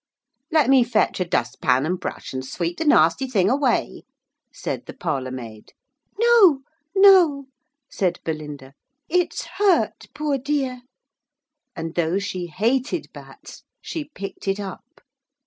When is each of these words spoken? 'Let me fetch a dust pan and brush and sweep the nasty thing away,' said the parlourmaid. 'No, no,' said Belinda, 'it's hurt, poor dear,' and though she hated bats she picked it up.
'Let 0.51 0.67
me 0.67 0.83
fetch 0.83 1.19
a 1.19 1.25
dust 1.25 1.61
pan 1.61 1.85
and 1.85 1.99
brush 1.99 2.33
and 2.33 2.43
sweep 2.43 2.79
the 2.79 2.85
nasty 2.85 3.27
thing 3.27 3.51
away,' 3.51 4.01
said 4.51 4.87
the 4.87 4.95
parlourmaid. 4.95 5.73
'No, 6.17 6.61
no,' 6.95 7.45
said 7.87 8.19
Belinda, 8.25 8.73
'it's 9.09 9.45
hurt, 9.59 10.07
poor 10.15 10.39
dear,' 10.39 10.81
and 11.75 11.93
though 11.93 12.17
she 12.17 12.47
hated 12.47 13.13
bats 13.13 13.61
she 13.79 14.05
picked 14.05 14.47
it 14.47 14.59
up. 14.59 15.01